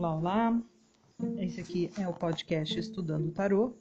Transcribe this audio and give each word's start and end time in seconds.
Olá, 0.00 0.16
olá. 0.16 0.62
Esse 1.36 1.60
aqui 1.60 1.90
é 2.00 2.08
o 2.08 2.14
podcast 2.14 2.78
Estudando 2.78 3.30
Tarô. 3.32 3.76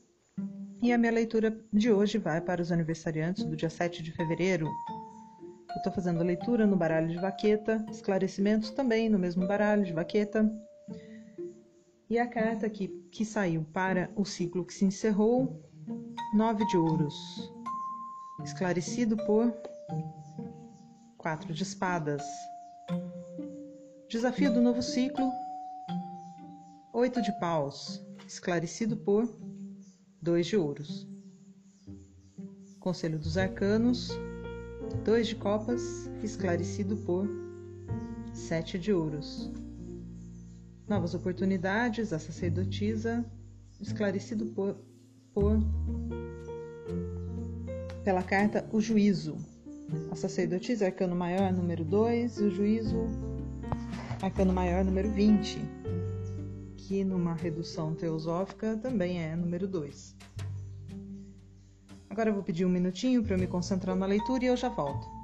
E 0.82 0.92
a 0.92 0.98
minha 0.98 1.14
leitura 1.14 1.58
de 1.72 1.94
hoje 1.94 2.18
vai 2.18 2.42
para 2.42 2.62
os 2.62 2.74
aniversariantes 2.74 3.46
do 3.46 3.56
dia 3.56 3.70
7 3.70 4.04
de 4.04 4.12
fevereiro. 4.12 4.66
Eu 4.66 5.78
estou 5.78 5.94
fazendo 5.94 6.20
a 6.20 6.26
leitura 6.26 6.68
no 6.68 6.76
baralho 6.76 7.08
de 7.08 7.16
vaqueta, 7.16 7.86
esclarecimentos 7.90 8.72
também 8.72 9.08
no 9.08 9.18
mesmo 9.18 9.48
baralho 9.48 9.86
de 9.86 9.94
vaqueta. 9.94 10.52
E 12.10 12.20
a 12.20 12.28
carta 12.28 12.70
que, 12.70 12.90
que 13.10 13.24
saiu 13.24 13.64
para 13.72 14.12
o 14.14 14.26
ciclo 14.26 14.66
que 14.66 14.74
se 14.74 14.84
encerrou, 14.84 15.64
nove 16.34 16.66
de 16.66 16.76
ouros, 16.76 17.16
esclarecido 18.44 19.16
por 19.26 19.54
quatro 21.18 21.54
de 21.54 21.64
espadas. 21.64 22.24
Desafio 24.10 24.54
do 24.54 24.60
novo 24.60 24.82
ciclo, 24.82 25.32
oito 27.00 27.22
de 27.22 27.32
paus, 27.40 28.06
esclarecido 28.28 28.98
por 28.98 29.26
dois 30.22 30.46
de 30.48 30.58
ouros. 30.58 31.08
Conselho 32.78 33.18
dos 33.18 33.38
arcanos, 33.38 34.10
dois 35.06 35.28
de 35.28 35.36
copas, 35.36 35.82
esclarecido 36.22 36.98
por 36.98 37.26
sete 38.34 38.78
de 38.78 38.92
ouros. 38.92 39.50
Novas 40.90 41.14
oportunidades, 41.14 42.12
a 42.12 42.20
sacerdotisa, 42.20 43.26
esclarecido 43.80 44.48
por, 44.48 44.76
por 45.34 45.58
pela 48.04 48.24
carta 48.24 48.68
o 48.74 48.82
juízo. 48.82 49.38
A 50.12 50.18
sacerdotisa, 50.18 50.88
arcano 50.88 51.16
maior, 51.16 51.54
número 51.54 51.86
2, 51.86 52.40
e 52.40 52.44
o 52.44 52.56
juízo, 52.56 53.06
arcano 54.22 54.52
maior, 54.52 54.84
número 54.84 55.10
20, 55.12 55.79
que 56.90 57.04
numa 57.04 57.36
redução 57.36 57.94
teosófica 57.94 58.76
também 58.76 59.22
é 59.22 59.36
número 59.36 59.68
2. 59.68 60.16
Agora 62.10 62.32
eu 62.32 62.34
vou 62.34 62.42
pedir 62.42 62.66
um 62.66 62.70
minutinho 62.70 63.22
para 63.22 63.36
eu 63.36 63.40
me 63.40 63.46
concentrar 63.46 63.96
na 63.96 64.08
leitura 64.08 64.44
e 64.44 64.48
eu 64.48 64.58
já 64.58 64.70
volto. 64.70 65.19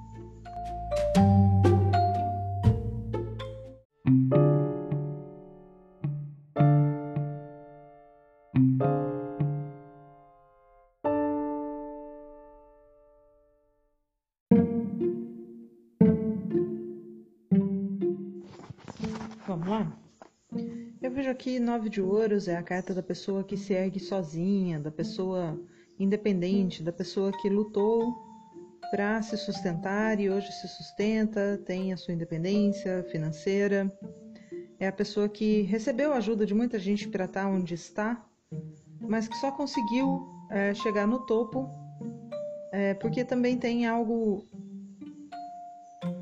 Aqui 21.35 21.59
nove 21.59 21.89
de 21.89 22.01
ouros 22.01 22.47
é 22.47 22.55
a 22.55 22.63
carta 22.63 22.93
da 22.93 23.03
pessoa 23.03 23.43
que 23.43 23.57
se 23.57 23.73
ergue 23.73 23.99
sozinha, 23.99 24.79
da 24.79 24.89
pessoa 24.89 25.59
independente, 25.99 26.81
da 26.81 26.93
pessoa 26.93 27.29
que 27.41 27.49
lutou 27.49 28.15
para 28.89 29.21
se 29.21 29.35
sustentar 29.35 30.17
e 30.17 30.29
hoje 30.29 30.49
se 30.53 30.65
sustenta, 30.69 31.61
tem 31.65 31.91
a 31.91 31.97
sua 31.97 32.13
independência 32.13 33.03
financeira. 33.11 33.93
É 34.79 34.87
a 34.87 34.93
pessoa 34.93 35.27
que 35.27 35.63
recebeu 35.63 36.13
a 36.13 36.17
ajuda 36.19 36.45
de 36.45 36.53
muita 36.53 36.79
gente 36.79 37.05
para 37.09 37.25
estar 37.25 37.45
onde 37.47 37.73
está, 37.73 38.25
mas 39.01 39.27
que 39.27 39.35
só 39.35 39.51
conseguiu 39.51 40.25
é, 40.49 40.73
chegar 40.73 41.05
no 41.05 41.19
topo 41.25 41.69
é, 42.71 42.93
porque 42.93 43.25
também 43.25 43.57
tem 43.57 43.85
algo 43.85 44.47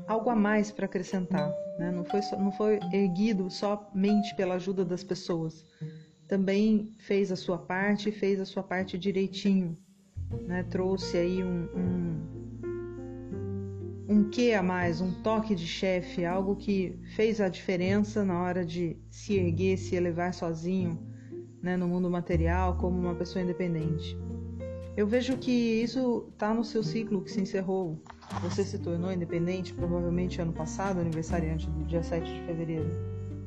algo 0.06 0.30
a 0.30 0.36
mais 0.36 0.70
para 0.70 0.86
acrescentar. 0.86 1.52
Né? 1.78 1.90
Não, 1.90 2.04
foi 2.04 2.22
só, 2.22 2.38
não 2.38 2.52
foi 2.52 2.78
erguido 2.92 3.50
somente 3.50 4.34
pela 4.36 4.54
ajuda 4.54 4.84
das 4.84 5.02
pessoas. 5.02 5.64
Também 6.28 6.92
fez 6.98 7.30
a 7.30 7.36
sua 7.36 7.58
parte, 7.58 8.10
fez 8.10 8.40
a 8.40 8.44
sua 8.44 8.62
parte 8.62 8.98
direitinho. 8.98 9.76
Né? 10.46 10.62
Trouxe 10.64 11.18
aí 11.18 11.42
um, 11.42 11.68
um, 11.74 12.64
um 14.08 14.30
quê 14.30 14.52
a 14.52 14.62
mais, 14.62 15.00
um 15.00 15.12
toque 15.22 15.54
de 15.54 15.66
chefe, 15.66 16.24
algo 16.24 16.56
que 16.56 16.98
fez 17.14 17.40
a 17.40 17.48
diferença 17.48 18.24
na 18.24 18.42
hora 18.42 18.64
de 18.64 18.96
se 19.10 19.34
erguer, 19.34 19.76
se 19.76 19.94
elevar 19.94 20.32
sozinho 20.32 20.98
né? 21.62 21.76
no 21.76 21.88
mundo 21.88 22.10
material 22.10 22.76
como 22.78 22.98
uma 22.98 23.14
pessoa 23.14 23.42
independente. 23.42 24.16
Eu 24.96 25.08
vejo 25.08 25.36
que 25.36 25.50
isso 25.50 26.28
está 26.32 26.54
no 26.54 26.62
seu 26.62 26.82
ciclo 26.82 27.20
que 27.22 27.30
se 27.30 27.40
encerrou. 27.40 28.00
Você 28.42 28.64
se 28.64 28.78
tornou 28.78 29.12
independente 29.12 29.72
provavelmente 29.72 30.40
ano 30.40 30.52
passado, 30.52 31.00
aniversariante 31.00 31.68
do 31.68 31.84
dia 31.84 32.02
7 32.02 32.24
de 32.24 32.46
fevereiro. 32.46 32.90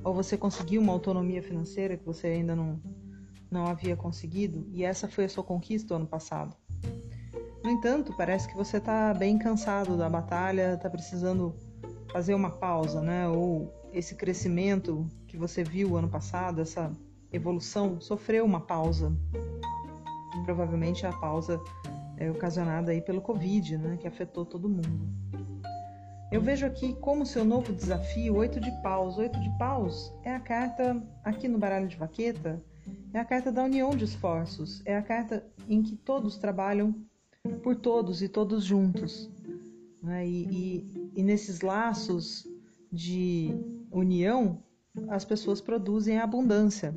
Ou 0.04 0.14
você 0.14 0.38
conseguiu 0.38 0.82
uma 0.82 0.94
autonomia 0.94 1.42
financeira 1.42 1.98
que 1.98 2.06
você 2.06 2.28
ainda 2.28 2.56
não, 2.56 2.80
não 3.50 3.68
havia 3.68 3.96
conseguido, 3.96 4.66
e 4.72 4.84
essa 4.84 5.08
foi 5.08 5.26
a 5.26 5.30
sua 5.30 5.44
conquista 5.44 5.96
ano 5.96 6.08
passado. 6.08 6.56
No 7.64 7.70
entanto, 7.70 8.14
parece 8.16 8.48
que 8.48 8.56
você 8.56 8.78
está 8.78 9.14
bem 9.14 9.38
cansado 9.38 9.98
da 9.98 10.10
batalha, 10.10 10.76
está 10.76 10.90
precisando 10.90 11.54
fazer 12.12 12.34
uma 12.34 12.50
pausa, 12.50 13.02
né? 13.02 13.28
Ou 13.28 13.74
esse 13.92 14.16
crescimento 14.16 15.06
que 15.28 15.38
você 15.38 15.64
viu 15.64 15.98
ano 15.98 16.08
passado, 16.08 16.62
essa 16.62 16.92
evolução, 17.32 18.00
sofreu 18.00 18.46
uma 18.46 18.62
pausa 18.62 19.12
provavelmente 20.46 21.06
a 21.06 21.12
pausa 21.12 21.62
é 22.18 22.30
ocasionada 22.30 22.92
aí 22.92 23.02
pelo 23.02 23.22
Covid, 23.22 23.78
né, 23.78 23.98
que 23.98 24.08
afetou 24.08 24.46
todo 24.46 24.68
mundo. 24.68 25.08
Eu 26.30 26.42
vejo 26.42 26.66
aqui 26.66 26.94
como 26.96 27.26
seu 27.26 27.46
novo 27.46 27.72
desafio, 27.72 28.36
oito 28.36 28.60
de 28.60 28.70
paus. 28.82 29.18
Oito 29.18 29.40
de 29.40 29.50
paus 29.58 30.14
é 30.24 30.36
a 30.36 30.40
carta, 30.40 31.02
aqui 31.24 31.48
no 31.48 31.58
baralho 31.58 31.88
de 31.88 31.96
vaqueta, 31.96 32.62
é 33.14 33.20
a 33.20 33.26
carta 33.26 33.50
da 33.50 33.64
união 33.64 33.92
de 33.92 34.04
esforços. 34.04 34.82
É 34.86 34.98
a 34.98 35.02
carta 35.02 35.46
em 35.70 35.82
que 35.82 35.96
todos 35.96 36.38
trabalham 36.38 36.94
por 37.64 37.78
todos 37.78 38.22
e 38.22 38.28
todos 38.28 38.66
juntos. 38.66 39.30
Né? 40.04 40.28
E, 40.28 40.44
e, 40.52 41.12
e 41.16 41.24
nesses 41.24 41.62
laços 41.62 42.46
de 42.92 43.56
união, 43.90 44.62
as 45.08 45.24
pessoas 45.24 45.62
produzem 45.62 46.20
abundância. 46.20 46.94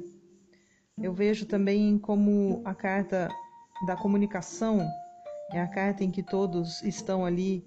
Eu 1.00 1.12
vejo 1.12 1.46
também 1.46 1.98
como 1.98 2.62
a 2.64 2.74
carta 2.74 3.28
da 3.86 3.96
comunicação 3.96 4.86
é 5.52 5.60
a 5.60 5.66
carta 5.66 6.04
em 6.04 6.10
que 6.10 6.22
todos 6.22 6.82
estão 6.82 7.24
ali 7.24 7.64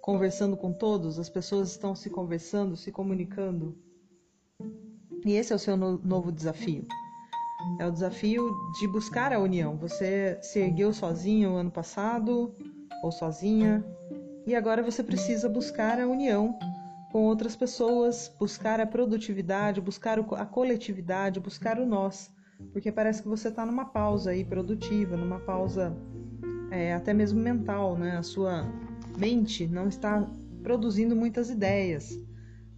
conversando 0.00 0.56
com 0.56 0.72
todos, 0.72 1.18
as 1.18 1.28
pessoas 1.28 1.70
estão 1.70 1.94
se 1.94 2.10
conversando, 2.10 2.76
se 2.76 2.90
comunicando. 2.90 3.76
E 5.24 5.32
esse 5.32 5.52
é 5.52 5.56
o 5.56 5.58
seu 5.58 5.76
no 5.76 5.98
novo 5.98 6.32
desafio. 6.32 6.86
É 7.78 7.86
o 7.86 7.92
desafio 7.92 8.50
de 8.80 8.88
buscar 8.88 9.32
a 9.32 9.38
união. 9.38 9.76
Você 9.76 10.38
se 10.42 10.58
ergueu 10.58 10.92
sozinho 10.92 11.54
ano 11.54 11.70
passado 11.70 12.54
ou 13.02 13.12
sozinha, 13.12 13.84
e 14.44 14.54
agora 14.56 14.82
você 14.82 15.04
precisa 15.04 15.48
buscar 15.48 16.00
a 16.00 16.08
união 16.08 16.58
com 17.12 17.22
outras 17.24 17.54
pessoas, 17.54 18.34
buscar 18.38 18.80
a 18.80 18.86
produtividade, 18.86 19.80
buscar 19.80 20.18
a 20.18 20.46
coletividade, 20.46 21.38
buscar 21.38 21.78
o 21.78 21.86
nós 21.86 22.32
porque 22.70 22.92
parece 22.92 23.22
que 23.22 23.28
você 23.28 23.48
está 23.48 23.64
numa 23.66 23.86
pausa 23.86 24.30
aí 24.30 24.44
produtiva, 24.44 25.16
numa 25.16 25.40
pausa 25.40 25.96
é, 26.72 26.94
até 26.94 27.12
mesmo 27.12 27.38
mental, 27.38 27.98
né? 27.98 28.16
A 28.16 28.22
sua 28.22 28.66
mente 29.18 29.68
não 29.68 29.88
está 29.88 30.26
produzindo 30.62 31.14
muitas 31.14 31.50
ideias. 31.50 32.18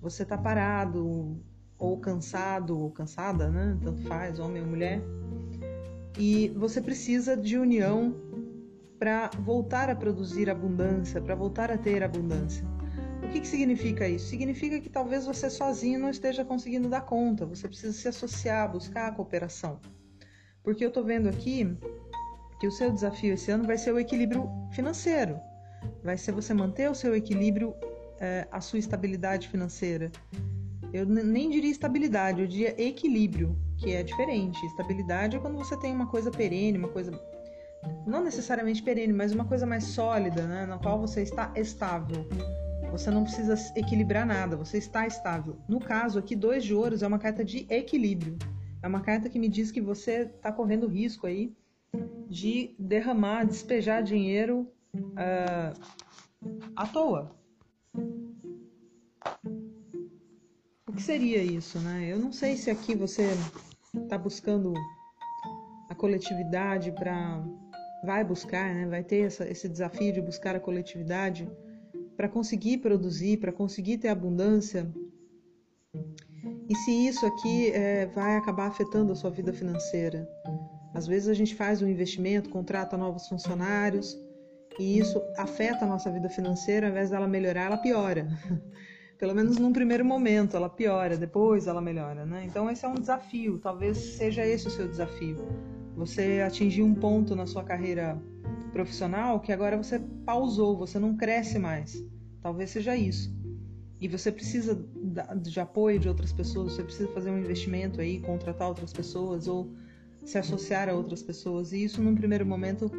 Você 0.03 0.25
está 0.25 0.37
parado 0.37 1.41
ou 1.78 1.99
cansado 1.99 2.77
ou 2.77 2.91
cansada, 2.91 3.49
né? 3.49 3.78
Tanto 3.84 4.03
faz, 4.03 4.41
homem 4.41 4.62
ou 4.62 4.69
mulher. 4.69 5.00
E 6.19 6.49
você 6.56 6.81
precisa 6.81 7.37
de 7.37 7.56
união 7.56 8.16
para 8.99 9.31
voltar 9.38 9.88
a 9.88 9.94
produzir 9.94 10.50
abundância, 10.50 11.21
para 11.21 11.37
voltar 11.37 11.71
a 11.71 11.78
ter 11.78 12.03
abundância. 12.03 12.66
O 13.22 13.28
que, 13.28 13.41
que 13.41 13.47
significa 13.47 14.09
isso? 14.09 14.26
Significa 14.26 14.81
que 14.81 14.90
talvez 14.90 15.25
você 15.25 15.49
sozinho 15.49 16.00
não 16.00 16.11
esteja 16.11 16.44
conseguindo 16.44 16.88
dar 16.88 17.02
conta, 17.02 17.47
você 17.47 17.69
precisa 17.69 17.93
se 17.93 18.08
associar, 18.08 18.70
buscar 18.70 19.08
a 19.08 19.12
cooperação. 19.12 19.81
Porque 20.64 20.85
eu 20.85 20.88
estou 20.88 21.05
vendo 21.05 21.29
aqui 21.29 21.76
que 22.64 22.69
o 22.69 22.72
seu 22.72 22.90
desafio 22.90 23.34
esse 23.34 23.50
ano 23.50 23.64
vai 23.64 23.76
ser 23.76 23.93
o 23.93 23.99
equilíbrio 23.99 24.49
financeiro, 24.70 25.38
vai 26.02 26.16
ser 26.16 26.32
você 26.32 26.55
manter 26.55 26.90
o 26.90 26.94
seu 26.94 27.14
equilíbrio, 27.14 27.75
é, 28.19 28.49
a 28.50 28.58
sua 28.58 28.78
estabilidade 28.78 29.49
financeira. 29.49 30.11
Eu 30.90 31.05
nem 31.05 31.50
diria 31.50 31.70
estabilidade, 31.70 32.40
eu 32.40 32.46
diria 32.46 32.75
equilíbrio, 32.82 33.55
que 33.76 33.93
é 33.93 34.02
diferente. 34.02 34.64
Estabilidade 34.64 35.37
é 35.37 35.40
quando 35.40 35.58
você 35.58 35.76
tem 35.76 35.93
uma 35.93 36.06
coisa 36.06 36.31
perene, 36.31 36.78
uma 36.78 36.88
coisa 36.88 37.12
não 38.06 38.25
necessariamente 38.25 38.82
perene, 38.82 39.12
mas 39.12 39.32
uma 39.32 39.44
coisa 39.44 39.66
mais 39.66 39.84
sólida, 39.84 40.46
né, 40.46 40.64
na 40.64 40.78
qual 40.78 40.99
você 40.99 41.20
está 41.20 41.52
estável. 41.55 42.26
Você 42.93 43.11
não 43.11 43.25
precisa 43.25 43.56
equilibrar 43.76 44.25
nada, 44.25 44.56
você 44.56 44.78
está 44.78 45.06
estável. 45.06 45.58
No 45.69 45.81
caso 45.81 46.19
aqui, 46.19 46.34
dois 46.34 46.64
de 46.64 46.72
ouros 46.72 47.02
é 47.02 47.06
uma 47.06 47.19
carta 47.19 47.44
de 47.44 47.66
equilíbrio. 47.69 48.38
É 48.82 48.88
uma 48.88 49.02
carta 49.02 49.28
que 49.28 49.38
me 49.38 49.50
diz 49.50 49.70
que 49.70 49.82
você 49.82 50.22
está 50.22 50.50
correndo 50.50 50.87
risco 50.87 51.26
aí 51.26 51.52
de 52.35 52.75
derramar, 52.77 53.45
despejar 53.45 54.03
dinheiro 54.03 54.69
uh, 54.93 55.73
à 56.75 56.85
toa. 56.85 57.31
O 60.85 60.93
que 60.93 61.01
seria 61.01 61.41
isso, 61.41 61.79
né? 61.79 62.09
Eu 62.11 62.19
não 62.19 62.33
sei 62.33 62.57
se 62.57 62.73
aqui 62.73 62.97
você 62.97 63.31
está 63.95 64.19
buscando 64.19 64.75
a 65.89 65.95
coletividade 65.95 66.91
para 66.91 67.41
vai 68.05 68.25
buscar, 68.25 68.75
né? 68.75 68.87
Vai 68.89 69.05
ter 69.05 69.27
essa, 69.27 69.49
esse 69.49 69.69
desafio 69.69 70.13
de 70.13 70.21
buscar 70.21 70.57
a 70.57 70.61
coletividade 70.61 71.49
para 72.17 72.29
conseguir 72.29 72.79
produzir, 72.79 73.37
para 73.37 73.53
conseguir 73.53 73.99
ter 73.99 74.09
abundância. 74.09 74.93
E 76.69 76.75
se 76.75 76.91
isso 77.07 77.25
aqui 77.25 77.71
é, 77.71 78.07
vai 78.07 78.37
acabar 78.37 78.67
afetando 78.67 79.13
a 79.13 79.17
sua 79.17 79.31
vida 79.31 79.53
financeira? 79.53 80.29
Às 80.94 81.08
vezes 81.08 81.29
a 81.29 81.35
gente 81.35 81.56
faz 81.56 81.82
um 81.82 81.88
investimento, 81.88 82.49
contrata 82.49 82.96
novos 82.96 83.26
funcionários 83.29 84.17
e 84.79 84.99
isso 84.99 85.20
afeta 85.37 85.85
a 85.85 85.88
nossa 85.88 86.11
vida 86.11 86.29
financeira, 86.29 86.87
ao 86.87 86.93
invés 86.93 87.11
dela 87.11 87.26
melhorar, 87.26 87.64
ela 87.64 87.76
piora. 87.76 88.29
Pelo 89.19 89.35
menos 89.35 89.58
num 89.58 89.73
primeiro 89.73 90.05
momento 90.05 90.56
ela 90.56 90.69
piora, 90.69 91.17
depois 91.17 91.67
ela 91.67 91.81
melhora, 91.81 92.25
né? 92.25 92.44
Então 92.46 92.70
esse 92.70 92.85
é 92.85 92.88
um 92.88 92.94
desafio, 92.94 93.58
talvez 93.58 93.96
seja 93.96 94.46
esse 94.46 94.69
o 94.69 94.70
seu 94.70 94.88
desafio. 94.88 95.37
Você 95.96 96.43
atingir 96.46 96.82
um 96.82 96.94
ponto 96.94 97.35
na 97.35 97.47
sua 97.47 97.64
carreira 97.64 98.20
profissional 98.73 99.40
que 99.40 99.52
agora 99.52 99.76
você 99.76 99.99
pausou, 100.25 100.76
você 100.76 100.99
não 100.99 101.17
cresce 101.17 101.58
mais. 101.58 102.05
Talvez 102.40 102.70
seja 102.70 102.97
isso. 102.97 103.35
E 104.00 104.06
você 104.08 104.31
precisa 104.31 104.85
de 105.40 105.61
apoio 105.61 105.99
de 105.99 106.08
outras 106.08 106.32
pessoas, 106.32 106.73
você 106.73 106.82
precisa 106.82 107.08
fazer 107.12 107.31
um 107.31 107.38
investimento 107.38 108.00
aí, 108.00 108.20
contratar 108.20 108.69
outras 108.69 108.93
pessoas 108.93 109.49
ou 109.49 109.73
se 110.25 110.38
associar 110.38 110.88
a 110.88 110.94
outras 110.94 111.23
pessoas. 111.23 111.73
E 111.73 111.85
isso, 111.85 112.03
num 112.03 112.15
primeiro 112.15 112.47
momento, 112.47 112.91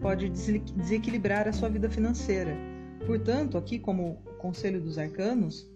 pode 0.00 0.28
desequilibrar 0.28 1.48
a 1.48 1.52
sua 1.52 1.68
vida 1.68 1.88
financeira. 1.88 2.56
Portanto, 3.06 3.56
aqui, 3.56 3.78
como 3.78 4.22
conselho 4.38 4.80
dos 4.80 4.98
arcanos, 4.98 5.66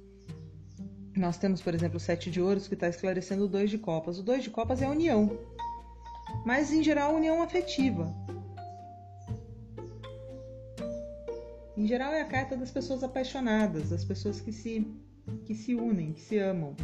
nós 1.17 1.37
temos, 1.37 1.61
por 1.61 1.75
exemplo, 1.75 1.97
o 1.97 2.01
sete 2.01 2.31
de 2.31 2.41
ouros 2.41 2.69
que 2.69 2.75
está 2.75 2.89
esclarecendo 2.89 3.45
o 3.45 3.49
dois 3.49 3.71
de 3.71 3.79
copas. 3.79 4.19
O 4.19 4.23
dois 4.23 4.43
de 4.43 4.51
copas 4.51 4.83
é 4.83 4.87
a 4.87 4.91
união, 4.91 5.39
mas 6.45 6.73
em 6.73 6.83
geral, 6.83 7.15
união 7.15 7.43
afetiva. 7.43 8.15
Em 11.77 11.87
geral, 11.87 12.13
é 12.13 12.21
a 12.21 12.25
carta 12.25 12.57
das 12.57 12.71
pessoas 12.71 13.05
apaixonadas, 13.05 13.91
das 13.91 14.05
pessoas 14.05 14.41
que 14.41 14.53
se, 14.53 14.87
que 15.45 15.55
se 15.55 15.75
unem, 15.75 16.13
que 16.13 16.21
se 16.21 16.39
amam. 16.39 16.75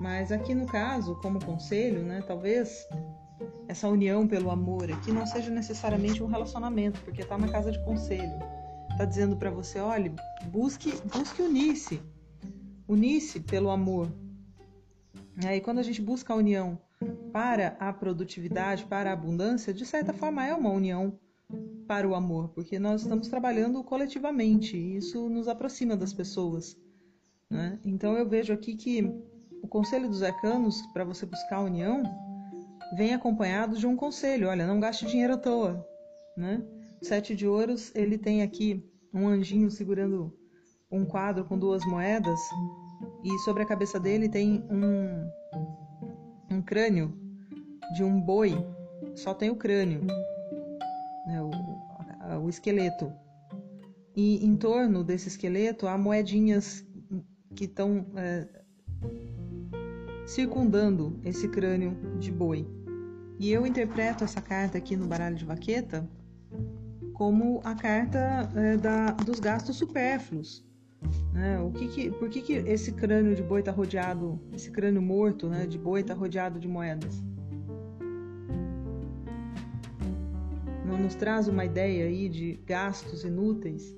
Mas 0.00 0.32
aqui 0.32 0.54
no 0.54 0.64
caso, 0.64 1.14
como 1.16 1.44
conselho, 1.44 2.02
né, 2.02 2.24
talvez 2.26 2.88
essa 3.68 3.86
união 3.86 4.26
pelo 4.26 4.50
amor 4.50 4.90
aqui 4.90 5.12
não 5.12 5.26
seja 5.26 5.50
necessariamente 5.50 6.22
um 6.22 6.26
relacionamento, 6.26 6.98
porque 7.02 7.20
está 7.20 7.36
na 7.36 7.48
casa 7.48 7.70
de 7.70 7.78
conselho. 7.84 8.32
Está 8.90 9.04
dizendo 9.04 9.36
para 9.36 9.50
você, 9.50 9.78
olha, 9.78 10.10
busque, 10.50 10.90
busque 11.14 11.42
unir-se. 11.42 12.00
Unir-se 12.88 13.40
pelo 13.40 13.68
amor. 13.68 14.10
E 15.46 15.60
quando 15.60 15.80
a 15.80 15.82
gente 15.82 16.00
busca 16.00 16.32
a 16.32 16.36
união 16.36 16.78
para 17.30 17.76
a 17.78 17.92
produtividade, 17.92 18.86
para 18.86 19.10
a 19.10 19.12
abundância, 19.12 19.72
de 19.72 19.84
certa 19.84 20.14
forma 20.14 20.46
é 20.46 20.54
uma 20.54 20.70
união 20.70 21.18
para 21.86 22.08
o 22.08 22.14
amor, 22.14 22.48
porque 22.48 22.78
nós 22.78 23.02
estamos 23.02 23.28
trabalhando 23.28 23.84
coletivamente 23.84 24.78
e 24.78 24.96
isso 24.96 25.28
nos 25.28 25.46
aproxima 25.46 25.94
das 25.94 26.14
pessoas. 26.14 26.74
Né? 27.50 27.78
Então 27.84 28.16
eu 28.16 28.26
vejo 28.26 28.52
aqui 28.52 28.74
que 28.76 29.12
o 29.62 29.68
conselho 29.68 30.08
dos 30.08 30.22
arcanos 30.22 30.82
para 30.92 31.04
você 31.04 31.26
buscar 31.26 31.56
a 31.56 31.62
união 31.62 32.02
vem 32.96 33.14
acompanhado 33.14 33.76
de 33.76 33.86
um 33.86 33.96
conselho: 33.96 34.48
olha, 34.48 34.66
não 34.66 34.80
gaste 34.80 35.06
dinheiro 35.06 35.34
à 35.34 35.38
toa. 35.38 35.86
Né? 36.36 36.62
O 37.00 37.04
sete 37.04 37.34
de 37.34 37.46
ouros 37.46 37.94
ele 37.94 38.18
tem 38.18 38.42
aqui 38.42 38.84
um 39.12 39.28
anjinho 39.28 39.70
segurando 39.70 40.36
um 40.90 41.04
quadro 41.04 41.44
com 41.44 41.58
duas 41.58 41.84
moedas 41.84 42.38
e 43.24 43.38
sobre 43.40 43.62
a 43.62 43.66
cabeça 43.66 43.98
dele 43.98 44.28
tem 44.28 44.64
um, 44.70 46.56
um 46.56 46.62
crânio 46.62 47.16
de 47.94 48.04
um 48.04 48.20
boi, 48.20 48.54
só 49.14 49.34
tem 49.34 49.50
o 49.50 49.56
crânio 49.56 50.06
né, 51.26 51.40
o, 51.42 52.44
o 52.44 52.48
esqueleto. 52.48 53.12
E 54.16 54.44
em 54.44 54.56
torno 54.56 55.04
desse 55.04 55.28
esqueleto 55.28 55.86
há 55.86 55.96
moedinhas 55.96 56.84
que 57.54 57.64
estão 57.64 58.06
é, 58.16 58.59
circundando 60.30 61.18
esse 61.24 61.48
crânio 61.48 61.96
de 62.20 62.30
boi. 62.30 62.64
E 63.38 63.50
eu 63.50 63.66
interpreto 63.66 64.22
essa 64.22 64.40
carta 64.40 64.78
aqui 64.78 64.96
no 64.96 65.06
baralho 65.06 65.34
de 65.34 65.44
vaqueta 65.44 66.08
como 67.14 67.60
a 67.64 67.74
carta 67.74 68.48
é, 68.54 68.76
da, 68.76 69.10
dos 69.10 69.40
gastos 69.40 69.76
supérfluos. 69.76 70.64
Né? 71.32 71.60
O 71.60 71.72
que 71.72 71.88
que, 71.88 72.10
por 72.12 72.28
que, 72.28 72.40
que 72.42 72.52
esse 72.52 72.92
crânio 72.92 73.34
de 73.34 73.42
boi 73.42 73.60
está 73.60 73.72
rodeado, 73.72 74.40
esse 74.52 74.70
crânio 74.70 75.02
morto 75.02 75.48
né, 75.48 75.66
de 75.66 75.78
boi 75.78 76.02
está 76.02 76.14
rodeado 76.14 76.60
de 76.60 76.68
moedas? 76.68 77.20
nos 81.00 81.14
traz 81.14 81.48
uma 81.48 81.64
ideia 81.64 82.04
aí 82.04 82.28
de 82.28 82.60
gastos 82.66 83.24
inúteis, 83.24 83.96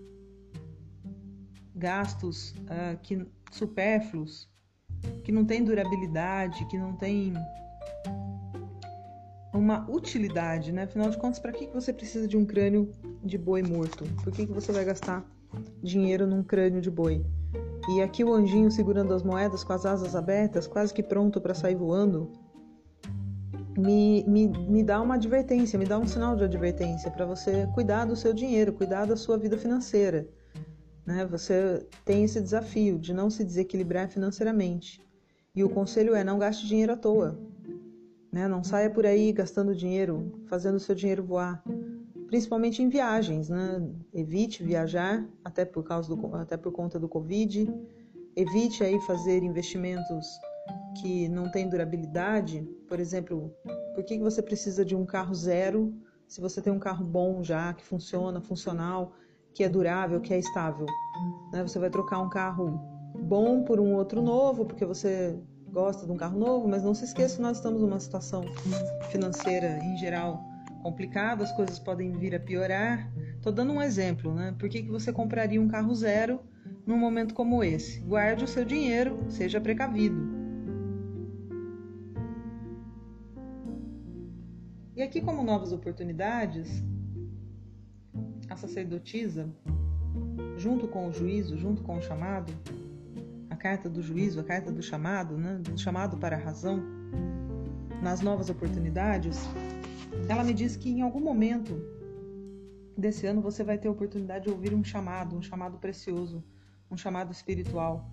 gastos 1.75 2.53
uh, 2.53 2.97
que 3.03 3.27
supérfluos, 3.51 4.49
que 5.25 5.33
não 5.33 5.45
têm 5.45 5.65
durabilidade, 5.65 6.65
que 6.67 6.79
não 6.79 6.95
têm 6.95 7.33
uma 9.53 9.89
utilidade, 9.91 10.73
né? 10.73 10.85
Afinal 10.85 11.11
de 11.11 11.19
contas, 11.19 11.39
para 11.39 11.53
que 11.53 11.67
você 11.67 11.93
precisa 11.93 12.27
de 12.27 12.37
um 12.37 12.45
crânio 12.45 12.91
de 13.23 13.37
boi 13.37 13.63
morto? 13.63 14.05
Por 14.23 14.33
que, 14.33 14.47
que 14.47 14.53
você 14.53 14.73
vai 14.73 14.85
gastar 14.85 15.25
dinheiro 15.83 16.27
num 16.27 16.43
crânio 16.43 16.81
de 16.81 16.91
boi? 16.91 17.25
E 17.91 18.01
aqui 18.01 18.25
o 18.25 18.33
anjinho 18.33 18.71
segurando 18.71 19.13
as 19.13 19.23
moedas 19.23 19.65
com 19.65 19.73
as 19.73 19.85
asas 19.85 20.15
abertas, 20.15 20.67
quase 20.67 20.95
que 20.95 21.03
pronto 21.03 21.41
para 21.41 21.53
sair 21.53 21.75
voando, 21.75 22.31
me, 23.77 24.25
me, 24.27 24.49
me 24.49 24.83
dá 24.83 25.01
uma 25.01 25.15
advertência, 25.15 25.79
me 25.79 25.85
dá 25.85 25.99
um 25.99 26.07
sinal 26.07 26.37
de 26.37 26.45
advertência 26.45 27.11
para 27.11 27.27
você 27.27 27.67
cuidar 27.75 28.05
do 28.05 28.15
seu 28.15 28.33
dinheiro, 28.33 28.73
cuidar 28.73 29.07
da 29.07 29.17
sua 29.17 29.37
vida 29.37 29.59
financeira. 29.59 30.27
Né? 31.07 31.27
Você 31.27 31.87
tem 32.05 32.25
esse 32.25 32.41
desafio 32.41 32.99
de 32.99 33.13
não 33.13 33.31
se 33.31 33.45
desequilibrar 33.45 34.09
financeiramente. 34.09 35.01
E 35.55 35.63
o 35.63 35.69
conselho 35.69 36.15
é 36.15 36.25
não 36.25 36.39
gaste 36.39 36.67
dinheiro 36.67 36.93
à 36.93 36.97
toa. 36.97 37.39
Né? 38.33 38.49
Não 38.49 38.65
saia 38.65 38.89
por 38.89 39.05
aí 39.05 39.33
gastando 39.33 39.75
dinheiro, 39.75 40.33
fazendo 40.47 40.77
o 40.77 40.81
seu 40.81 40.95
dinheiro 40.95 41.23
voar. 41.23 41.63
Principalmente 42.27 42.83
em 42.83 42.89
viagens. 42.89 43.49
Né? 43.49 43.89
Evite 44.15 44.63
viajar, 44.63 45.27
até 45.45 45.65
por, 45.65 45.85
causa 45.85 46.15
do, 46.15 46.37
até 46.37 46.57
por 46.57 46.73
conta 46.73 46.99
do 46.99 47.09
Covid. 47.09 47.73
Evite 48.35 48.83
aí 48.83 48.99
fazer 49.03 49.43
investimentos 49.43 50.27
que 51.01 51.29
não 51.29 51.51
tem 51.51 51.69
durabilidade, 51.69 52.63
por 52.87 53.01
exemplo, 53.01 53.55
por 53.95 54.05
que 54.05 54.19
você 54.19 54.41
precisa 54.43 54.85
de 54.85 54.95
um 54.95 55.05
carro 55.05 55.35
zero 55.35 55.93
se 56.33 56.41
você 56.41 56.63
tem 56.63 56.73
um 56.73 56.79
carro 56.79 57.05
bom 57.05 57.45
já, 57.45 57.75
que 57.75 57.85
funciona, 57.85 58.41
funcional, 58.41 59.13
que 59.55 59.65
é 59.65 59.69
durável, 59.69 60.21
que 60.21 60.33
é 60.33 60.39
estável? 60.39 60.87
Né? 61.53 61.63
Você 61.63 61.79
vai 61.79 61.91
trocar 61.91 62.21
um 62.21 62.29
carro 62.29 62.81
bom 63.23 63.63
por 63.63 63.79
um 63.79 63.95
outro 63.95 64.23
novo, 64.23 64.65
porque 64.65 64.85
você 64.85 65.39
gosta 65.71 66.05
de 66.07 66.13
um 66.13 66.17
carro 66.17 66.39
novo, 66.39 66.69
mas 66.69 66.83
não 66.83 66.95
se 66.95 67.05
esqueça 67.05 67.37
que 67.37 67.43
nós 67.43 67.57
estamos 67.57 67.81
numa 67.81 67.99
situação 67.99 68.45
financeira 69.11 69.79
em 69.83 69.97
geral 69.97 70.43
complicada, 70.83 71.45
as 71.45 71.53
coisas 71.53 71.79
podem 71.79 72.13
vir 72.13 72.35
a 72.35 72.41
piorar. 72.41 73.11
Estou 73.37 73.53
dando 73.53 73.73
um 73.73 73.81
exemplo, 73.81 74.35
né? 74.35 74.55
Por 74.59 74.69
que, 74.69 74.83
que 74.83 74.91
você 74.91 75.13
compraria 75.13 75.61
um 75.61 75.69
carro 75.69 75.95
zero 75.95 76.41
num 76.87 76.99
momento 76.99 77.35
como 77.35 77.63
esse? 77.63 78.01
Guarde 78.01 78.45
o 78.45 78.49
seu 78.49 78.65
dinheiro, 78.65 79.25
seja 79.29 79.61
precavido. 79.61 80.43
E 84.95 85.03
aqui, 85.03 85.21
como 85.21 85.43
novas 85.43 85.73
oportunidades, 85.73 86.85
a 88.53 88.57
sacerdotisa, 88.57 89.49
junto 90.57 90.87
com 90.87 91.09
o 91.09 91.13
juízo, 91.13 91.57
junto 91.57 91.83
com 91.83 91.97
o 91.97 92.03
chamado, 92.03 92.53
a 93.49 93.57
carta 93.57 93.89
do 93.89 94.03
juízo, 94.03 94.41
a 94.41 94.45
carta 94.45 94.71
do 94.71 94.83
chamado, 94.83 95.37
né, 95.37 95.59
do 95.59 95.79
chamado 95.79 96.17
para 96.19 96.37
a 96.37 96.39
razão, 96.39 96.83
nas 98.03 98.21
novas 98.21 98.51
oportunidades, 98.51 99.41
ela 100.29 100.45
me 100.45 100.53
diz 100.53 100.77
que 100.77 100.91
em 100.91 101.03
algum 101.03 101.21
momento 101.21 101.81
desse 102.97 103.27
ano 103.27 103.41
você 103.41 103.65
vai 103.65 103.79
ter 103.79 103.89
a 103.89 103.91
oportunidade 103.91 104.45
de 104.45 104.51
ouvir 104.51 104.75
um 104.75 104.85
chamado, 104.85 105.37
um 105.37 105.43
chamado 105.43 105.79
precioso, 105.79 106.45
um 106.91 106.97
chamado 106.97 107.33
espiritual. 107.33 108.11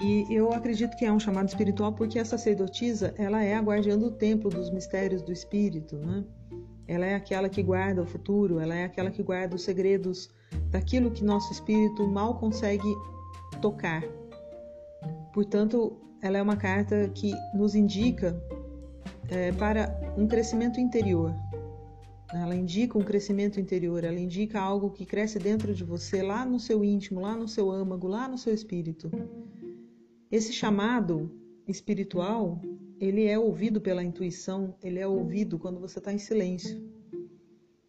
E 0.00 0.26
eu 0.30 0.52
acredito 0.52 0.96
que 0.96 1.04
é 1.04 1.12
um 1.12 1.20
chamado 1.20 1.48
espiritual 1.48 1.92
porque 1.92 2.18
a 2.18 2.24
sacerdotisa, 2.24 3.14
ela 3.16 3.42
é 3.42 3.54
a 3.54 3.60
guardiã 3.60 3.98
do 3.98 4.10
templo 4.10 4.50
dos 4.50 4.70
mistérios 4.70 5.22
do 5.22 5.32
espírito, 5.32 5.96
né? 5.96 6.24
Ela 6.88 7.04
é 7.04 7.14
aquela 7.14 7.50
que 7.50 7.62
guarda 7.62 8.02
o 8.02 8.06
futuro, 8.06 8.58
ela 8.58 8.74
é 8.74 8.84
aquela 8.84 9.10
que 9.10 9.22
guarda 9.22 9.54
os 9.54 9.62
segredos 9.62 10.30
daquilo 10.70 11.10
que 11.10 11.22
nosso 11.22 11.52
espírito 11.52 12.08
mal 12.08 12.38
consegue 12.38 12.96
tocar. 13.60 14.02
Portanto, 15.34 15.96
ela 16.22 16.38
é 16.38 16.42
uma 16.42 16.56
carta 16.56 17.08
que 17.14 17.32
nos 17.54 17.74
indica 17.74 18.42
é, 19.28 19.52
para 19.52 20.14
um 20.16 20.26
crescimento 20.26 20.80
interior. 20.80 21.34
Ela 22.32 22.54
indica 22.54 22.98
um 22.98 23.02
crescimento 23.02 23.60
interior, 23.60 24.04
ela 24.04 24.18
indica 24.18 24.60
algo 24.60 24.90
que 24.90 25.06
cresce 25.06 25.38
dentro 25.38 25.74
de 25.74 25.84
você, 25.84 26.22
lá 26.22 26.44
no 26.44 26.58
seu 26.58 26.84
íntimo, 26.84 27.20
lá 27.20 27.34
no 27.36 27.48
seu 27.48 27.70
âmago, 27.70 28.06
lá 28.06 28.28
no 28.28 28.36
seu 28.36 28.52
espírito. 28.52 29.10
esse 30.30 30.52
chamado 30.52 31.30
espiritual, 31.66 32.60
ele 33.00 33.26
é 33.26 33.38
ouvido 33.38 33.80
pela 33.80 34.02
intuição, 34.02 34.74
ele 34.82 34.98
é 34.98 35.06
ouvido 35.06 35.58
quando 35.58 35.80
você 35.80 35.98
está 35.98 36.12
em 36.12 36.18
silêncio. 36.18 36.80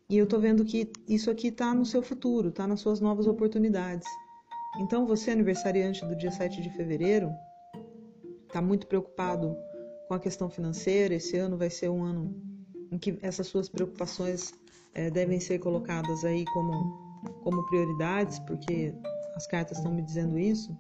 E 0.10 0.18
eu 0.18 0.24
estou 0.24 0.40
vendo 0.40 0.66
que 0.66 0.92
isso 1.08 1.30
aqui 1.30 1.50
está 1.50 1.74
no 1.74 1.86
seu 1.86 2.02
futuro, 2.02 2.50
está 2.50 2.66
nas 2.66 2.80
suas 2.80 3.00
novas 3.00 3.28
oportunidades. 3.28 4.08
Então, 4.80 5.06
você, 5.06 5.32
aniversariante 5.32 6.06
do 6.06 6.16
dia 6.16 6.32
7 6.32 6.62
de 6.62 6.70
fevereiro, 6.72 7.32
está 8.48 8.62
muito 8.62 8.88
preocupado 8.88 9.56
com 10.08 10.14
a 10.14 10.20
questão 10.20 10.50
financeira. 10.50 11.16
Esse 11.16 11.38
ano 11.38 11.58
vai 11.58 11.70
ser 11.70 11.90
um 11.90 12.04
ano 12.04 12.36
em 12.92 12.98
que 12.98 13.18
essas 13.22 13.48
suas 13.48 13.70
preocupações 13.70 14.52
é, 14.94 15.10
devem 15.10 15.40
ser 15.40 15.60
colocadas 15.60 16.26
aí 16.26 16.44
como, 16.46 16.72
como 17.44 17.66
prioridades, 17.68 18.40
porque 18.40 18.94
as 19.36 19.46
cartas 19.48 19.78
estão 19.78 19.94
me 19.94 20.02
dizendo 20.02 20.38
isso. 20.38 20.76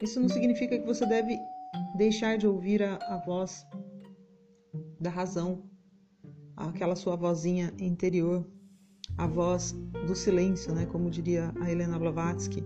Isso 0.00 0.20
não 0.20 0.28
significa 0.28 0.78
que 0.78 0.86
você 0.86 1.04
deve 1.04 1.38
deixar 1.96 2.38
de 2.38 2.46
ouvir 2.46 2.82
a, 2.82 2.96
a 2.96 3.16
voz 3.18 3.66
da 5.00 5.10
razão, 5.10 5.64
aquela 6.56 6.96
sua 6.96 7.16
vozinha 7.16 7.72
interior, 7.78 8.46
a 9.16 9.26
voz 9.26 9.72
do 10.06 10.14
silêncio, 10.14 10.72
né, 10.74 10.86
como 10.86 11.10
diria 11.10 11.52
a 11.60 11.70
Helena 11.70 11.98
Blavatsky, 11.98 12.62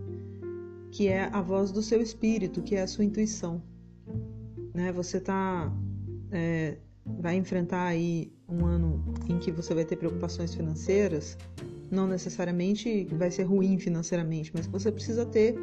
que 0.91 1.09
é 1.09 1.25
a 1.33 1.41
voz 1.41 1.73
do 1.73 1.83
seu 1.83 2.01
espírito, 2.03 2.63
que 2.63 2.75
é 2.75 2.83
a 2.83 2.87
sua 2.87 3.05
intuição. 3.05 3.63
Né? 4.75 4.93
Você 4.93 5.21
tá 5.21 5.73
é, 6.31 6.77
vai 7.05 7.37
enfrentar 7.37 7.85
aí 7.85 8.33
um 8.49 8.65
ano 8.65 9.03
em 9.29 9.39
que 9.39 9.51
você 9.51 9.75
vai 9.75 9.85
ter 9.85 9.97
preocupações 9.97 10.55
financeiras, 10.55 11.37
não 11.91 12.07
necessariamente 12.07 13.05
vai 13.13 13.31
ser 13.31 13.45
ruim 13.45 13.79
financeiramente, 13.79 14.51
mas 14.55 14.67
você 14.67 14.91
precisa 14.91 15.27
ter 15.27 15.55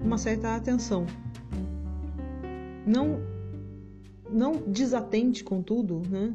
uma 0.00 0.18
certa 0.18 0.54
atenção. 0.56 1.06
Não, 2.86 3.20
não 4.30 4.52
desatente, 4.66 5.44
contudo, 5.44 6.02
né, 6.08 6.34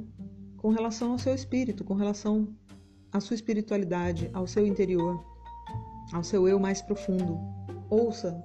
com 0.58 0.70
relação 0.70 1.12
ao 1.12 1.20
seu 1.20 1.34
espírito, 1.34 1.84
com 1.84 1.94
relação 1.94 2.48
à 3.12 3.20
sua 3.20 3.36
espiritualidade, 3.36 4.30
ao 4.34 4.48
seu 4.48 4.66
interior, 4.66 5.24
ao 6.14 6.24
seu 6.24 6.48
eu 6.48 6.60
mais 6.60 6.82
profundo. 6.82 7.40
Ouça. 7.90 8.44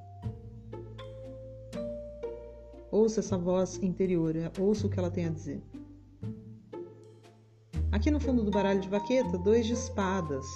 Ouça 2.90 3.20
essa 3.20 3.36
voz 3.36 3.78
interior, 3.82 4.34
ouça 4.58 4.86
o 4.86 4.90
que 4.90 4.98
ela 4.98 5.10
tem 5.10 5.26
a 5.26 5.30
dizer. 5.30 5.62
Aqui 7.92 8.10
no 8.10 8.20
fundo 8.20 8.42
do 8.42 8.50
baralho 8.50 8.80
de 8.80 8.88
vaqueta, 8.88 9.38
dois 9.38 9.66
de 9.66 9.72
espadas. 9.72 10.46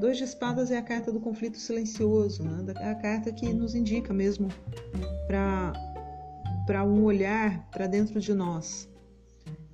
Dois 0.00 0.16
de 0.16 0.24
espadas 0.24 0.70
é 0.70 0.78
a 0.78 0.82
carta 0.82 1.12
do 1.12 1.20
conflito 1.20 1.58
silencioso, 1.58 2.42
né? 2.42 2.72
é 2.80 2.88
a 2.88 2.94
carta 2.94 3.30
que 3.30 3.52
nos 3.52 3.74
indica 3.74 4.14
mesmo 4.14 4.48
para 5.26 6.82
um 6.86 7.04
olhar 7.04 7.68
para 7.70 7.86
dentro 7.86 8.18
de 8.18 8.32
nós. 8.32 8.88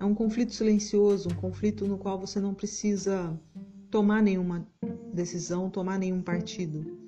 É 0.00 0.04
um 0.04 0.16
conflito 0.16 0.52
silencioso, 0.52 1.28
um 1.28 1.34
conflito 1.36 1.86
no 1.86 1.96
qual 1.96 2.18
você 2.18 2.40
não 2.40 2.52
precisa 2.54 3.40
tomar 3.88 4.20
nenhuma 4.20 4.66
decisão, 5.14 5.70
tomar 5.70 5.96
nenhum 5.96 6.20
partido. 6.20 6.98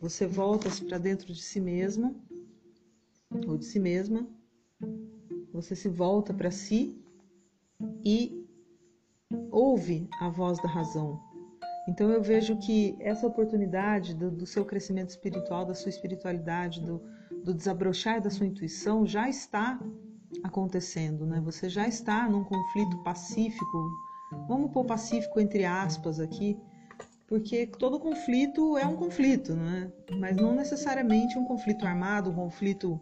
Você 0.00 0.26
volta 0.26 0.68
para 0.88 0.98
dentro 0.98 1.32
de 1.32 1.42
si 1.44 1.60
mesmo 1.60 2.20
ou 3.46 3.56
de 3.56 3.66
si 3.66 3.78
mesma, 3.78 4.26
você 5.52 5.76
se 5.76 5.88
volta 5.88 6.34
para 6.34 6.50
si 6.50 7.00
e 8.04 8.44
ouve 9.52 10.08
a 10.20 10.28
voz 10.28 10.60
da 10.60 10.68
razão, 10.68 11.22
então 11.86 12.10
eu 12.10 12.22
vejo 12.22 12.56
que 12.56 12.96
essa 12.98 13.26
oportunidade 13.26 14.14
do, 14.14 14.30
do 14.30 14.46
seu 14.46 14.64
crescimento 14.64 15.10
espiritual, 15.10 15.66
da 15.66 15.74
sua 15.74 15.90
espiritualidade, 15.90 16.80
do, 16.80 17.00
do 17.44 17.52
desabrochar 17.52 18.22
da 18.22 18.30
sua 18.30 18.46
intuição 18.46 19.06
já 19.06 19.28
está 19.28 19.78
acontecendo, 20.42 21.26
né? 21.26 21.40
Você 21.44 21.68
já 21.68 21.86
está 21.86 22.28
num 22.28 22.42
conflito 22.42 23.02
pacífico. 23.02 23.90
Vamos 24.48 24.72
pôr 24.72 24.84
pacífico 24.84 25.38
entre 25.38 25.64
aspas 25.64 26.18
aqui, 26.18 26.58
porque 27.28 27.66
todo 27.66 28.00
conflito 28.00 28.78
é 28.78 28.86
um 28.86 28.96
conflito, 28.96 29.54
né? 29.54 29.92
Mas 30.18 30.36
não 30.36 30.54
necessariamente 30.54 31.38
um 31.38 31.44
conflito 31.44 31.86
armado, 31.86 32.30
um 32.30 32.34
conflito 32.34 32.98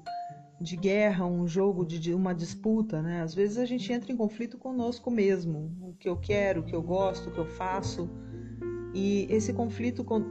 de 0.60 0.76
guerra, 0.76 1.24
um 1.24 1.46
jogo 1.46 1.84
de 1.86 2.12
uma 2.12 2.34
disputa, 2.34 3.00
né? 3.00 3.22
Às 3.22 3.32
vezes 3.32 3.58
a 3.58 3.64
gente 3.64 3.92
entra 3.92 4.12
em 4.12 4.16
conflito 4.16 4.58
conosco 4.58 5.10
mesmo, 5.10 5.72
o 5.80 5.94
que 5.94 6.08
eu 6.08 6.16
quero, 6.16 6.60
o 6.60 6.64
que 6.64 6.74
eu 6.74 6.82
gosto, 6.82 7.30
o 7.30 7.32
que 7.32 7.38
eu 7.38 7.46
faço 7.46 8.10
e 8.94 9.26
esse 9.30 9.52
conflito 9.52 10.04
com, 10.04 10.24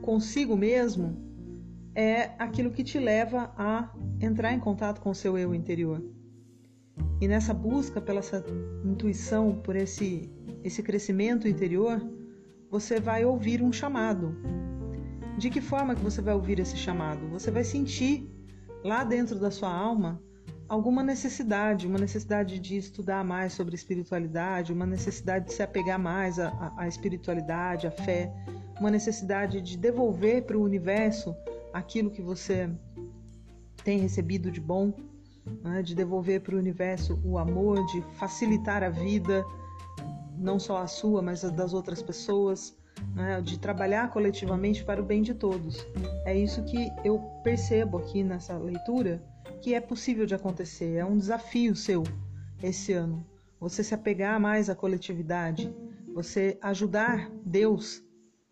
consigo 0.00 0.56
mesmo 0.56 1.16
é 1.94 2.30
aquilo 2.38 2.70
que 2.70 2.84
te 2.84 2.98
leva 2.98 3.52
a 3.56 3.92
entrar 4.20 4.52
em 4.52 4.60
contato 4.60 5.00
com 5.00 5.10
o 5.10 5.14
seu 5.14 5.36
eu 5.36 5.54
interior. 5.54 6.02
E 7.20 7.28
nessa 7.28 7.52
busca 7.52 8.00
pela 8.00 8.20
essa 8.20 8.44
intuição, 8.84 9.60
por 9.62 9.76
esse 9.76 10.30
esse 10.62 10.82
crescimento 10.82 11.48
interior, 11.48 12.00
você 12.70 13.00
vai 13.00 13.24
ouvir 13.24 13.62
um 13.62 13.72
chamado. 13.72 14.36
De 15.38 15.48
que 15.48 15.60
forma 15.60 15.94
que 15.94 16.02
você 16.02 16.20
vai 16.20 16.34
ouvir 16.34 16.58
esse 16.60 16.76
chamado? 16.76 17.28
Você 17.30 17.50
vai 17.50 17.64
sentir 17.64 18.30
lá 18.84 19.02
dentro 19.04 19.38
da 19.38 19.50
sua 19.50 19.72
alma 19.72 20.22
alguma 20.70 21.02
necessidade, 21.02 21.84
uma 21.88 21.98
necessidade 21.98 22.60
de 22.60 22.76
estudar 22.76 23.24
mais 23.24 23.52
sobre 23.54 23.74
espiritualidade, 23.74 24.72
uma 24.72 24.86
necessidade 24.86 25.46
de 25.46 25.52
se 25.52 25.64
apegar 25.64 25.98
mais 25.98 26.38
à, 26.38 26.72
à 26.76 26.86
espiritualidade, 26.86 27.88
à 27.88 27.90
fé, 27.90 28.32
uma 28.78 28.88
necessidade 28.88 29.60
de 29.60 29.76
devolver 29.76 30.44
para 30.44 30.56
o 30.56 30.62
universo 30.62 31.34
aquilo 31.72 32.08
que 32.08 32.22
você 32.22 32.70
tem 33.82 33.98
recebido 33.98 34.48
de 34.48 34.60
bom, 34.60 34.92
né? 35.60 35.82
de 35.82 35.92
devolver 35.92 36.40
para 36.40 36.54
o 36.54 36.58
universo 36.58 37.20
o 37.24 37.36
amor, 37.36 37.84
de 37.86 38.00
facilitar 38.14 38.84
a 38.84 38.90
vida, 38.90 39.44
não 40.38 40.60
só 40.60 40.78
a 40.78 40.86
sua, 40.86 41.20
mas 41.20 41.44
a 41.44 41.50
das 41.50 41.74
outras 41.74 42.00
pessoas. 42.00 42.78
Né, 43.14 43.40
de 43.40 43.58
trabalhar 43.58 44.10
coletivamente 44.10 44.84
para 44.84 45.00
o 45.00 45.04
bem 45.04 45.22
de 45.22 45.32
todos. 45.32 45.86
É 46.26 46.36
isso 46.36 46.62
que 46.64 46.90
eu 47.02 47.18
percebo 47.42 47.96
aqui 47.96 48.22
nessa 48.22 48.58
leitura 48.58 49.22
que 49.60 49.74
é 49.74 49.80
possível 49.80 50.26
de 50.26 50.34
acontecer. 50.34 50.96
É 50.96 51.04
um 51.04 51.16
desafio 51.16 51.74
seu 51.76 52.02
esse 52.62 52.92
ano. 52.92 53.26
Você 53.58 53.84
se 53.84 53.94
apegar 53.94 54.40
mais 54.40 54.70
à 54.70 54.74
coletividade, 54.74 55.74
você 56.14 56.58
ajudar 56.62 57.30
Deus 57.44 58.02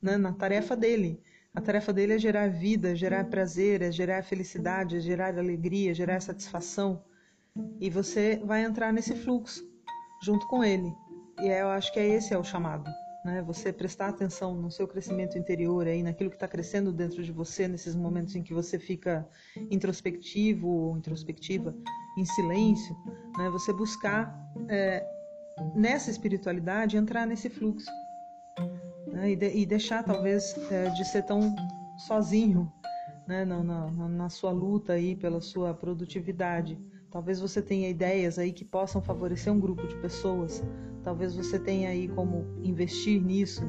né, 0.01 0.17
na 0.17 0.33
tarefa 0.33 0.77
dele. 0.77 1.21
A 1.55 1.61
tarefa 1.61 1.93
dele 1.93 2.15
é 2.15 2.19
gerar 2.19 2.49
vida, 2.49 2.95
gerar 2.95 3.25
prazer, 3.25 3.83
é 3.83 3.91
gerar 3.91 4.23
felicidade, 4.23 4.97
é 4.97 5.01
gerar 5.01 5.37
alegria, 5.37 5.95
gerar 5.95 6.21
satisfação. 6.21 7.03
E 7.81 7.91
você 7.91 8.41
vai 8.45 8.63
entrar 8.63 8.93
nesse 8.93 9.15
fluxo 9.17 9.67
junto 10.23 10.47
com 10.47 10.63
ele. 10.63 10.93
E 11.41 11.47
eu 11.49 11.69
acho 11.69 11.93
que 11.93 11.99
é 11.99 12.07
esse 12.07 12.35
é 12.35 12.39
o 12.39 12.45
chamado 12.45 12.89
né? 13.25 13.43
Você 13.43 13.73
prestar 13.73 14.09
atenção 14.09 14.55
no 14.55 14.71
seu 14.71 14.87
crescimento 14.87 15.37
interior 15.37 15.87
aí, 15.87 16.03
naquilo 16.03 16.31
que 16.31 16.37
está 16.37 16.49
crescendo 16.49 16.93
dentro 16.93 17.23
de 17.23 17.33
você 17.33 17.67
nesses 17.67 17.95
momentos 17.95 18.35
em 18.37 18.43
que 18.43 18.55
você 18.55 18.79
fica 18.79 19.29
introspectivo 19.71 20.69
ou 20.69 20.97
introspectiva, 20.97 21.75
em 22.17 22.25
silêncio, 22.25 22.97
né? 23.37 23.51
Você 23.51 23.73
buscar 23.73 24.35
é, 24.69 25.05
nessa 25.75 26.11
espiritualidade 26.11 26.97
entrar 26.97 27.27
nesse 27.27 27.49
fluxo 27.49 27.91
né? 29.09 29.31
e, 29.31 29.37
de, 29.37 29.57
e, 29.57 29.67
deixar 29.67 30.03
talvez 30.03 30.57
é, 30.71 30.89
de 30.91 31.05
ser 31.05 31.23
tão 31.25 31.55
sozinho, 32.07 32.73
né? 33.27 33.45
Na, 33.45 33.63
na, 33.63 34.09
na 34.09 34.29
sua 34.29 34.53
luta 34.53 34.93
aí 34.95 35.17
pela 35.17 35.41
sua 35.41 35.75
produtividade. 35.75 36.79
Talvez 37.11 37.41
você 37.41 37.63
tenha 37.63 37.89
ideias 37.89 38.39
aí 38.39 38.53
que 38.53 38.65
possam 38.65 39.01
favorecer 39.01 39.53
um 39.53 39.59
grupo 39.59 39.87
de 39.87 39.97
pessoas 39.97 40.63
Talvez 41.09 41.35
você 41.35 41.59
tenha 41.59 41.89
aí 41.89 42.07
como 42.07 42.45
investir 42.63 43.19
nisso, 43.19 43.63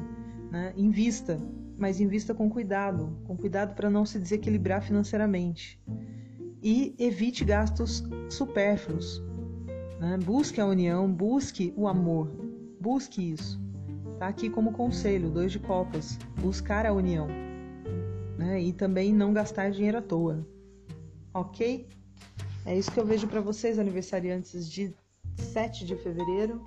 né? 0.50 0.74
Invista, 0.76 1.40
mas 1.78 1.98
invista 1.98 2.34
com 2.34 2.50
cuidado, 2.50 3.16
com 3.24 3.34
cuidado 3.34 3.74
para 3.74 3.88
não 3.88 4.04
se 4.04 4.18
desequilibrar 4.18 4.82
financeiramente. 4.82 5.80
E 6.62 6.94
evite 6.98 7.42
gastos 7.42 8.04
supérfluos. 8.28 9.22
Né? 9.98 10.18
Busque 10.22 10.60
a 10.60 10.66
união, 10.66 11.10
busque 11.10 11.72
o 11.78 11.88
amor, 11.88 12.30
busque 12.78 13.32
isso. 13.32 13.58
Tá 14.18 14.28
aqui 14.28 14.50
como 14.50 14.72
conselho, 14.72 15.30
dois 15.30 15.50
de 15.50 15.58
copas, 15.58 16.18
buscar 16.42 16.84
a 16.84 16.92
união. 16.92 17.26
Né? 18.36 18.60
E 18.60 18.72
também 18.74 19.14
não 19.14 19.32
gastar 19.32 19.70
dinheiro 19.70 19.96
à 19.96 20.02
toa. 20.02 20.46
Ok? 21.32 21.88
É 22.66 22.76
isso 22.76 22.90
que 22.92 23.00
eu 23.00 23.06
vejo 23.06 23.26
para 23.26 23.40
vocês, 23.40 23.78
aniversariantes 23.78 24.70
de 24.70 24.94
7 25.36 25.84
de 25.84 25.96
fevereiro. 25.96 26.62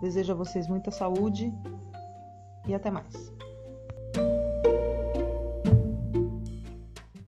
Desejo 0.00 0.32
a 0.32 0.36
vocês 0.36 0.66
muita 0.68 0.90
saúde 0.90 1.52
e 2.66 2.74
até 2.74 2.90
mais. 2.90 3.35